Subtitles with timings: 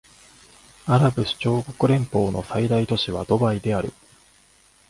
[0.87, 3.93] アラブ首長国連邦の最大都市はドバイである